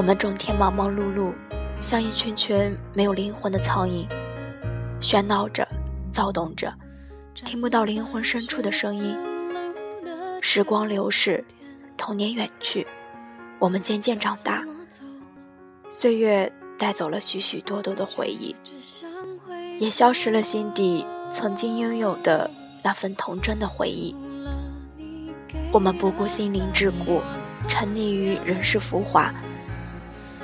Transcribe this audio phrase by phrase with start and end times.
[0.00, 1.30] 我们整天忙忙碌碌，
[1.78, 4.08] 像一群群没有灵魂的苍蝇，
[4.98, 5.68] 喧闹着，
[6.10, 6.72] 躁动着，
[7.34, 9.14] 听不到灵魂深处的声音。
[10.40, 11.44] 时光流逝，
[11.98, 12.86] 童年远去，
[13.58, 14.64] 我们渐渐长大，
[15.90, 18.56] 岁月带走了许许多多的回忆，
[19.78, 22.50] 也消失了心底曾经拥有的
[22.82, 24.16] 那份童真的回忆。
[25.70, 27.20] 我们不顾心灵桎梏，
[27.68, 29.30] 沉溺于人世浮华。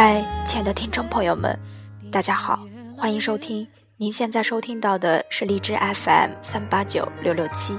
[0.00, 1.58] 嗨，亲爱的听众朋友们，
[2.08, 2.64] 大家好，
[2.96, 3.66] 欢迎收听。
[3.96, 7.76] 您现在收听到的是荔枝 FM 三八九六六七，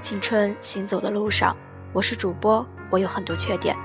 [0.00, 1.56] 青春行走的路上，
[1.92, 3.76] 我是主播，我有很多缺点。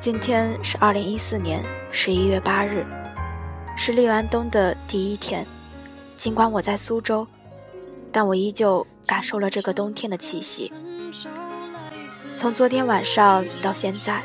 [0.00, 1.62] 今天是二零一四年
[1.92, 2.84] 十一月八日，
[3.76, 5.46] 是立完冬的第一天。
[6.16, 7.24] 尽管我在苏州，
[8.10, 10.72] 但我依旧感受了这个冬天的气息。
[12.34, 14.20] 从昨天晚上到现在，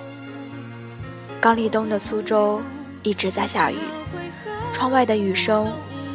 [1.45, 2.59] 刚立冬的苏州
[3.03, 3.77] 一直在下雨，
[4.73, 5.71] 窗外的雨声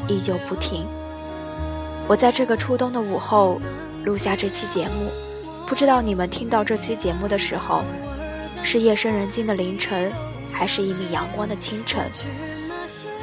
[0.08, 0.84] 依旧不停。
[2.08, 3.60] 我在这个初冬的午后
[4.04, 5.08] 录下这期节目，
[5.68, 7.84] 不知道你们听到这期节目的时候，
[8.64, 10.10] 是夜深人静的凌晨，
[10.52, 12.10] 还是一米阳光的清晨，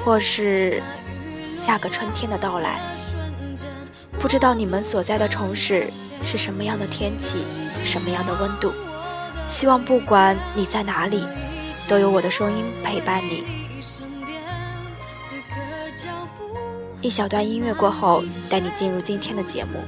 [0.06, 0.82] 或是
[1.58, 2.80] 下个春天的到来。
[4.18, 5.90] 不知道你们所在的城市
[6.24, 7.40] 是什么样的天气，
[7.84, 8.72] 什么样的温度？
[9.50, 11.28] 希望不管你在哪里，
[11.88, 13.44] 都有我的声音陪伴你。
[17.02, 19.80] 一小段音乐过后，带你进入今天的节目。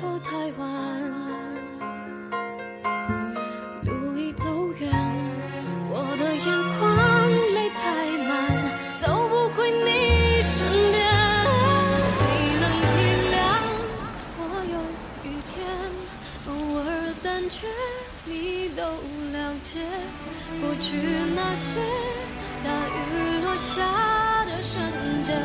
[0.00, 1.12] 否太晚，
[3.84, 4.46] 路已走
[4.78, 5.07] 远
[20.90, 20.96] 去
[21.36, 21.80] 那些
[22.64, 23.84] 大雨落下
[24.46, 24.82] 的瞬
[25.22, 25.36] 间，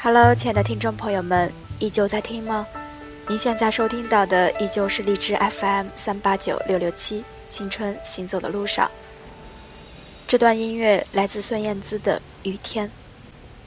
[0.00, 2.64] Hello，亲爱的听众朋友们，依旧在听吗？
[3.26, 8.88] 您现在收听到的依旧是荔枝 FM 三八九六六七，青春行走的路上。
[10.28, 12.16] 这段音乐来自孙燕姿的
[12.48, 12.86] 《雨天》。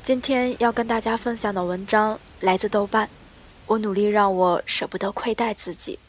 [0.03, 3.09] 今天要跟大家分享的文章来自豆瓣。
[3.68, 6.00] 我努力让我舍不得亏待自己。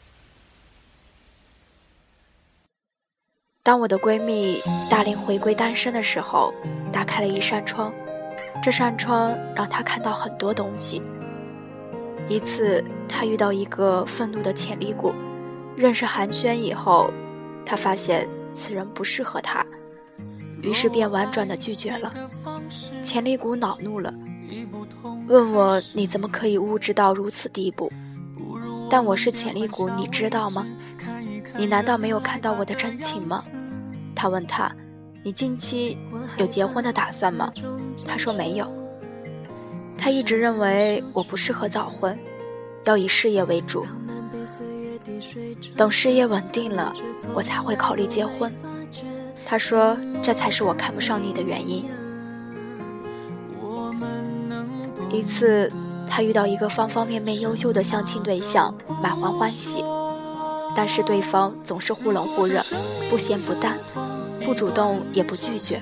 [3.61, 6.53] 当我的闺蜜大龄回归单身的时候，
[6.93, 7.93] 打开了一扇窗。
[8.63, 11.01] 这扇窗让他看到很多东西。
[12.29, 15.13] 一次，他遇到一个愤怒的潜力股，
[15.75, 17.11] 认识寒暄以后，
[17.65, 19.65] 他发现此人不适合他，
[20.61, 22.09] 于是便婉转的拒绝了。
[23.03, 24.13] 潜力股恼怒了，
[25.27, 27.91] 问我你怎么可以物质到如此地步？
[28.89, 30.65] 但我是潜力股，你知道吗？
[31.57, 33.43] 你难道没有看到我的真情吗？
[34.15, 34.73] 他问他。
[35.25, 35.97] 你近期
[36.35, 37.49] 有结婚的打算吗？
[38.05, 38.69] 他说没有。
[39.97, 42.17] 他一直认为我不适合早婚，
[42.83, 43.85] 要以事业为主。
[45.77, 46.91] 等事业稳定了，
[47.33, 48.51] 我才会考虑结婚。
[49.45, 51.89] 他说这才是我看不上你的原因。
[55.09, 55.71] 一次，
[56.09, 59.85] 他遇到一个方方面面优秀的相亲对象，满怀欢喜，
[60.75, 62.61] 但是对方总是忽冷忽热，
[63.09, 63.77] 不咸不淡。
[64.45, 65.81] 不主动也不拒绝，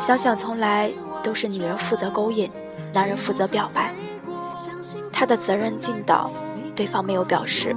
[0.00, 0.90] 想想从来
[1.22, 2.50] 都是女人负责勾引，
[2.92, 3.94] 男人负责表白。
[5.12, 6.30] 他的责任尽到，
[6.74, 7.74] 对方没有表示，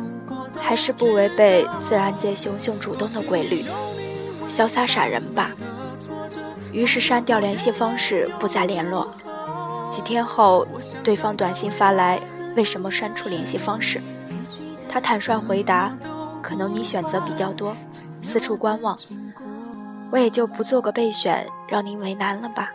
[0.60, 3.64] 还是不违背自然界雄性主动的规律，
[4.50, 5.52] 潇洒闪人吧。
[6.72, 9.14] 于是删掉联系方式，不再联络。
[9.90, 10.68] 几天后，
[11.04, 12.20] 对方短信发来
[12.58, 14.02] ：“为什么删除联系方式？”
[14.90, 15.96] 他坦率回答
[16.42, 17.76] ：“可能你选择比较多，
[18.22, 18.98] 四处观望，
[20.16, 22.72] 我也就不做个备选，让您为难了吧。”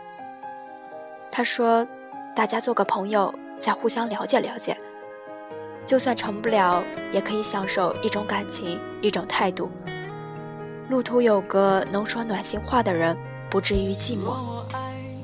[1.33, 1.87] 他说
[2.35, 4.77] ：“大家做个朋友，再互相了解了解。”
[5.83, 9.71] 就算成不了，也可以享受一种感情，一种态度。
[10.87, 13.17] 路途有个能说暖心话的人，
[13.49, 14.37] 不至于寂寞。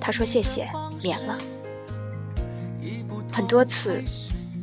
[0.01, 0.67] 他说谢谢，
[1.03, 1.37] 免了。
[3.31, 4.01] 很多次，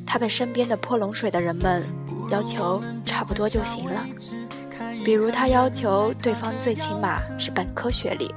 [0.05, 1.85] 他被身边的泼冷水的人们
[2.31, 4.05] 要求差不多就行了。
[5.05, 8.35] 比如他要求对方最起码是本科学历，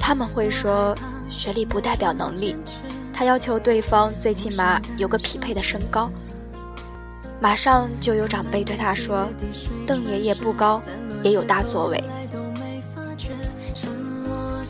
[0.00, 0.96] 他们会说
[1.28, 2.56] 学历不代表能力。
[3.12, 6.10] 他要求对方最起码有个匹配的身高。
[7.40, 9.28] 马上就有长辈对他说
[9.86, 10.80] ：“邓爷爷不高，
[11.22, 12.02] 也有大作为。”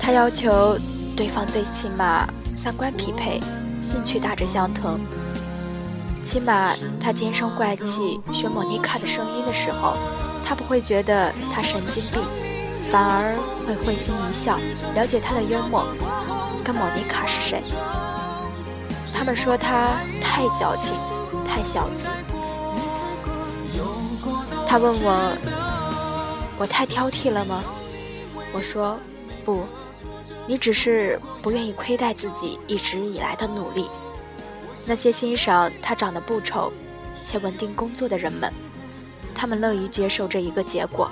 [0.01, 0.77] 他要求
[1.17, 3.41] 对方最起码三观匹配，
[3.81, 4.99] 兴趣大致相同。
[6.23, 9.97] 起码他尖声怪气学莫妮卡的声音的时候，
[10.49, 12.23] 他不会觉得他神经病，
[12.91, 13.37] 反而
[13.67, 14.57] 会会心一笑，
[14.95, 15.87] 了解他的幽默。
[16.65, 17.63] 跟莫妮卡是谁？
[19.13, 19.89] 他们说他
[20.23, 20.95] 太矫情，
[21.45, 22.09] 太小资。
[24.67, 25.37] 他问我
[26.57, 27.63] ：“我太挑剔了吗？”
[28.55, 28.99] 我说
[29.45, 29.67] ：“不，
[30.47, 33.91] 你只是不愿意亏待自己一直以来的努力。”
[34.87, 36.73] 那些欣赏他长得不丑
[37.23, 38.51] 且稳定工作的人们，
[39.35, 41.11] 他们乐于接受这一个结果，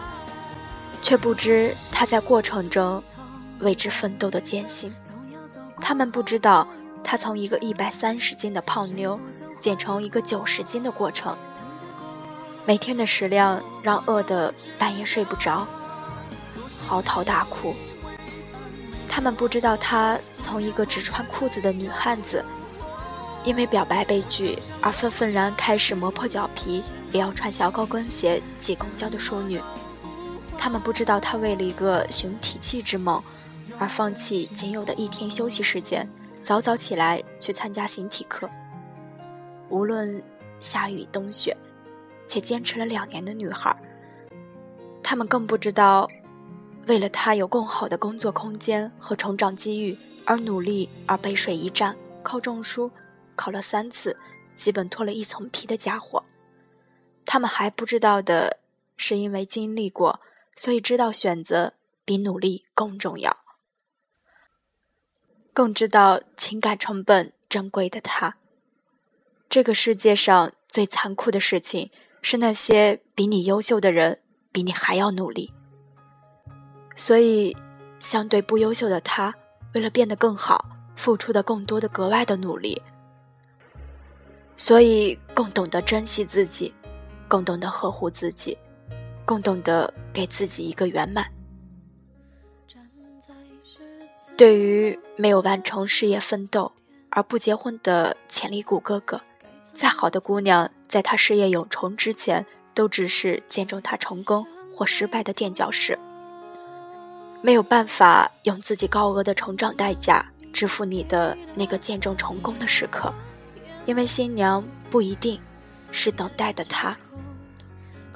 [1.01, 3.03] 却不知他在过程中
[3.61, 4.93] 为之奋斗的艰辛。
[5.81, 6.67] 他们不知道
[7.05, 9.19] 他从一个一百三十斤的胖妞
[9.61, 11.37] 减成一个九十斤的过程。
[12.65, 15.67] 每天的食量让饿得半夜睡不着，
[16.87, 17.75] 嚎啕大哭。
[19.09, 22.45] 他们不知道他从一个只穿裤子的女汉子，
[23.47, 26.83] 因为表白被拒而愤愤然开始磨破脚皮
[27.13, 29.59] 也要穿小高跟鞋挤公交的淑女。
[30.59, 33.23] 他们不知道他为了一个寻体气之梦，
[33.79, 36.07] 而放弃仅有的一天休息时间，
[36.43, 38.51] 早早起来去参加形体课。
[39.71, 40.23] 无论
[40.61, 41.57] 下雨冬雪。
[42.29, 43.73] 且坚持了两年的女孩，
[45.01, 46.11] 他们更不知道，
[46.89, 51.95] 为了她有更好的工作空间和成长机遇而努力而背水一战，
[52.25, 52.91] 靠证书
[53.37, 54.17] 考了三次，
[54.57, 56.25] 基本脱了一层皮的家伙。
[57.25, 58.59] 他们还不知道的
[58.97, 60.21] 是，因为经历过，
[60.55, 61.75] 所以知道选择
[62.05, 63.37] 比努力更重要，
[65.53, 68.37] 更知道情感成本珍贵的他。
[69.49, 71.91] 这个世界上最残酷的事情。
[72.23, 75.53] 是那些比你优秀的人，比你还要努力。
[76.97, 77.57] 所以，
[78.01, 79.33] 相对不优秀的他，
[79.75, 80.65] 为了变得更好，
[80.97, 82.83] 付出的更多的格外的努力。
[84.57, 86.73] 所以，更懂得珍惜自己，
[87.29, 88.57] 更懂得呵护自己，
[89.25, 91.27] 更懂得给自己一个圆满。
[94.37, 96.71] 对于没有完成事业奋斗
[97.09, 99.21] 而不结婚的潜力股哥哥，
[99.73, 100.71] 再好的姑娘。
[100.89, 105.99] 在他事业有成之前，都只是见证他成功或失败的垫脚石，
[107.43, 113.13] 没有办法用自己高额的成长代价支付你的那个见证成功的时刻，
[113.87, 115.41] 因为新娘不一定
[115.91, 116.97] 是等待的他。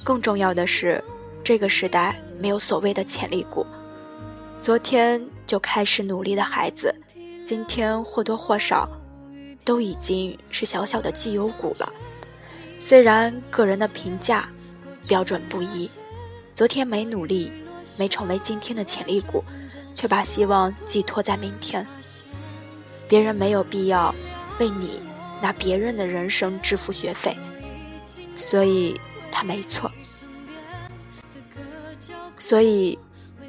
[0.04, 1.02] 更重要的是，
[1.42, 3.64] 这个时代没有所谓的潜力股，
[4.60, 6.94] 昨天就开始努力的孩子，
[7.44, 8.88] 今天或多或少
[9.64, 11.92] 都已经是小小的绩优股了。
[12.78, 14.48] 虽然个人的评价
[15.06, 15.88] 标准不一，
[16.54, 17.52] 昨天没努力，
[17.98, 19.44] 没成为今天的潜力股，
[19.94, 21.86] 却把希望寄托在明天。
[23.06, 24.14] 别人没有必要
[24.58, 24.98] 为你
[25.40, 27.37] 拿别人的人生支付学费，
[28.37, 29.90] 所以他没错。
[32.38, 32.99] 所以，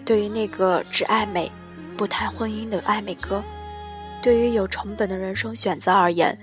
[0.04, 1.52] 对于那个只爱美
[1.96, 3.44] 不谈婚姻的爱美哥，
[4.22, 6.38] 对于有成本的人生选择而言。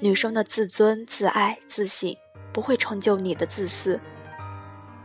[0.00, 2.16] 女生的自尊、自爱、自信
[2.52, 4.00] 不会成就你的自私，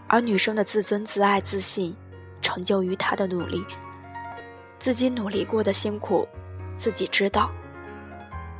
[0.07, 1.96] 而女生的自尊、自爱、自信
[2.41, 3.63] 成就于她的努力。
[4.79, 6.27] 自己努力过的辛苦，
[6.75, 7.51] 自己知道，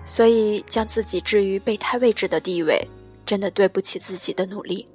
[0.08, 2.88] 所以将自己置于备胎位置的地位，
[3.24, 4.88] 真的对不起自己的努力。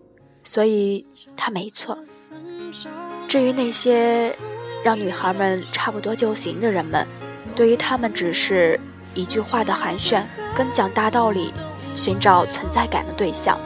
[0.42, 1.97] 所以他没错。
[3.28, 4.35] 至于那些
[4.83, 7.07] 让女孩们差不多就行的人们，
[7.54, 8.81] 对于他们只是。
[9.14, 10.23] 一句话的寒暄，
[10.57, 11.52] 跟讲大道理、
[11.95, 13.61] 寻找存在感的对象。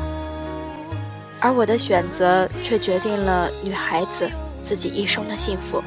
[1.39, 4.29] 而我的选择却决定了女孩子
[4.61, 5.81] 自己一生的幸福。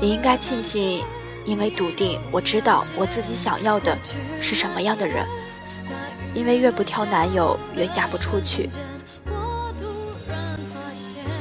[0.00, 1.02] 你应该庆幸，
[1.44, 3.96] 因为笃定我知道我自己想要的
[4.40, 5.26] 是什么样的人。
[6.34, 8.68] 因为越不挑男友，越嫁不出去。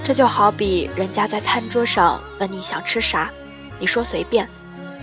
[0.04, 3.32] 这就好比人家在餐桌上问你想吃啥，
[3.80, 4.50] 你说随便，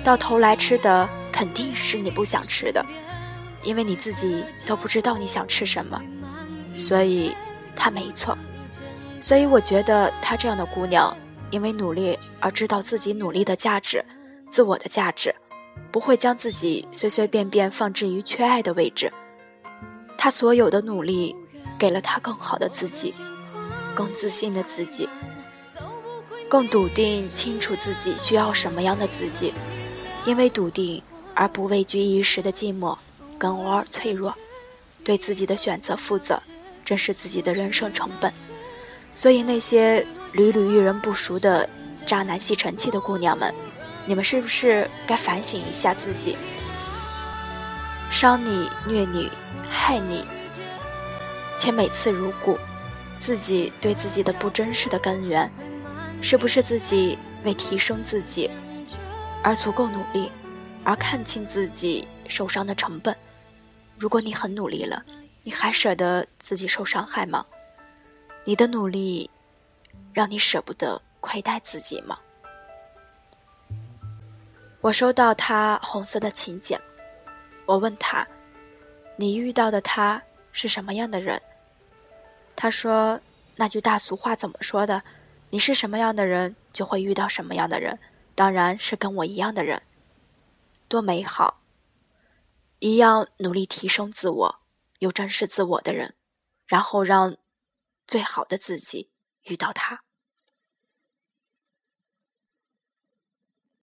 [0.05, 2.85] 到头来吃的肯定是你不想吃的，
[3.63, 5.99] 因为你自己都不知道你想吃什么。
[6.75, 7.35] 所以，
[7.75, 8.37] 他没错。
[9.23, 11.17] 所以我觉得她这样的姑娘，
[11.51, 14.05] 因为努力而知道自己努力的价值，
[14.51, 15.35] 自我的价值，
[15.91, 19.13] 不会将自己随随便便放置于缺爱的位置。
[20.17, 21.35] 他所有的努力，
[21.79, 23.15] 给了他更好的自己，
[23.95, 25.09] 更自信的自己，
[26.49, 29.55] 更笃定清楚自己需要什么样的自己。
[30.27, 31.03] 因为笃定
[31.35, 32.99] 而不畏惧一时的寂寞，
[33.39, 34.35] 跟偶尔脆弱，
[35.05, 36.39] 对自己的选择负责，
[36.85, 38.31] 正是自己的人生成本。
[39.15, 41.69] 所以那些屡屡遇人不淑的
[42.05, 43.55] 渣男吸尘器的姑娘们，
[44.09, 46.35] 你们是不是该反省一下自己？
[48.11, 49.31] 伤你、虐你。
[49.71, 50.25] 害你，
[51.59, 52.59] 且每次如故，
[53.21, 55.51] 自己对自己的不真实的根源，
[56.23, 58.51] 是不是自己为提升自己
[59.43, 60.31] 而足够努力，
[60.85, 63.15] 而看清自己受伤的成本？
[63.99, 65.03] 如果你很努力了，
[65.43, 67.45] 你还舍得自己受伤害吗？
[68.45, 69.31] 你的努力
[70.15, 72.19] 让你舍不得亏待自己吗？
[74.81, 76.81] 我收到他红色的请柬，
[77.67, 78.27] 我问他。
[79.17, 81.43] 你遇到的他是什么样的人？
[82.55, 83.21] 他说
[83.57, 85.03] ：“那句大俗话怎么说的？
[85.51, 87.99] 你是什么样的人，就会遇到什么样的人。
[88.37, 89.83] 当然是跟我一样的人，
[90.87, 91.61] 多美好！
[92.79, 94.61] 一样努力提升自我，
[95.01, 96.15] 又珍视自我的人，
[96.67, 97.37] 然后让
[98.07, 99.11] 最好的自己
[99.43, 100.03] 遇到他。”